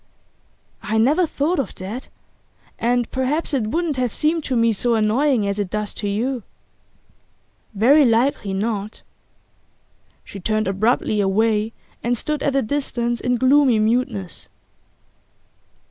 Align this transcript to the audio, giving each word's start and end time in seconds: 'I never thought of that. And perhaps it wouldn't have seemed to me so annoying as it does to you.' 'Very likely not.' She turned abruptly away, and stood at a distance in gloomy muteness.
'I 0.81 0.97
never 0.97 1.27
thought 1.27 1.59
of 1.59 1.75
that. 1.75 2.07
And 2.79 3.11
perhaps 3.11 3.53
it 3.53 3.67
wouldn't 3.67 3.97
have 3.97 4.15
seemed 4.15 4.43
to 4.45 4.55
me 4.55 4.71
so 4.73 4.95
annoying 4.95 5.45
as 5.47 5.59
it 5.59 5.69
does 5.69 5.93
to 5.93 6.09
you.' 6.09 6.41
'Very 7.75 8.03
likely 8.03 8.51
not.' 8.51 9.03
She 10.23 10.39
turned 10.39 10.67
abruptly 10.67 11.21
away, 11.21 11.71
and 12.01 12.17
stood 12.17 12.41
at 12.41 12.55
a 12.55 12.63
distance 12.63 13.21
in 13.21 13.35
gloomy 13.35 13.77
muteness. 13.77 14.49